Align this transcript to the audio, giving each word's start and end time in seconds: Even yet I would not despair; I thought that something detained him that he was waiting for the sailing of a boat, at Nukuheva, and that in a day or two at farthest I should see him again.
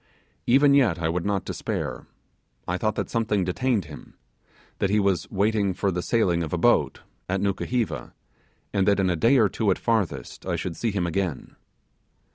Even 0.47 0.73
yet 0.73 0.97
I 0.97 1.09
would 1.09 1.27
not 1.27 1.45
despair; 1.45 2.07
I 2.67 2.79
thought 2.79 2.95
that 2.95 3.11
something 3.11 3.43
detained 3.43 3.85
him 3.85 4.15
that 4.79 4.89
he 4.89 4.99
was 4.99 5.29
waiting 5.29 5.75
for 5.75 5.91
the 5.91 6.01
sailing 6.01 6.41
of 6.41 6.51
a 6.51 6.57
boat, 6.57 7.01
at 7.29 7.39
Nukuheva, 7.39 8.11
and 8.73 8.87
that 8.87 8.99
in 8.99 9.11
a 9.11 9.15
day 9.15 9.37
or 9.37 9.47
two 9.47 9.69
at 9.69 9.77
farthest 9.77 10.43
I 10.43 10.55
should 10.55 10.75
see 10.75 10.89
him 10.89 11.05
again. 11.05 11.55